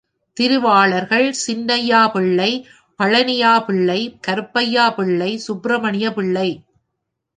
[0.37, 2.49] திருவாளர்கள் சின்னையாபிள்ளை,
[2.99, 6.49] பழனியாபிள்ளை, கருப்பையாபிள்ளை, Subramania Pillai.